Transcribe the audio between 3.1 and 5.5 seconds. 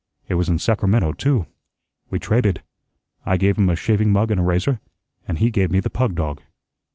I gave him a shaving mug and a razor, and